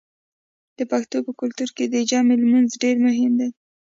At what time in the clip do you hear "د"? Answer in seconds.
0.77-0.79, 1.87-1.95